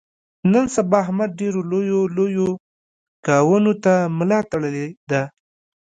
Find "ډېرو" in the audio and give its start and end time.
1.39-1.59